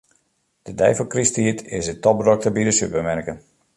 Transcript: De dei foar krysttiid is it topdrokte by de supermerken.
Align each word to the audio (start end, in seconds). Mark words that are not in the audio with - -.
De 0.65 0.73
dei 0.79 0.93
foar 0.97 1.11
krysttiid 1.13 1.57
is 1.79 1.85
it 1.93 2.01
topdrokte 2.05 2.49
by 2.55 2.63
de 2.67 2.73
supermerken. 2.79 3.37